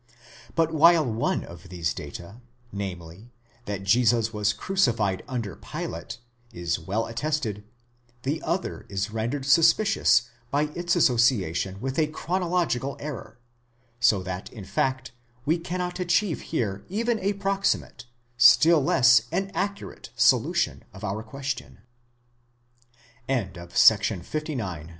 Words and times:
But 0.55 0.73
while 0.73 1.05
one 1.05 1.43
of 1.43 1.69
these 1.69 1.93
data, 1.93 2.41
namely, 2.71 3.29
that 3.65 3.83
Jesus 3.83 4.33
was 4.33 4.51
crucified 4.51 5.21
under 5.27 5.55
Pilate, 5.55 6.17
is 6.51 6.79
well 6.79 7.05
attested, 7.05 7.63
the 8.23 8.41
other 8.41 8.87
is 8.89 9.11
rendered 9.11 9.45
suspicious 9.45 10.23
by 10.49 10.69
its 10.73 10.95
association 10.95 11.79
with 11.79 11.99
a 11.99 12.07
chro 12.07 12.39
nological 12.41 12.97
error, 12.99 13.37
so 13.99 14.23
that 14.23 14.51
in 14.51 14.65
fact 14.65 15.11
we 15.45 15.59
cannot 15.59 15.99
achieve 15.99 16.41
here 16.49 16.83
even 16.89 17.19
a 17.19 17.33
proximate, 17.33 18.05
still 18.37 18.83
less 18.83 19.27
an 19.31 19.51
accurate 19.53 20.09
s 20.17 20.33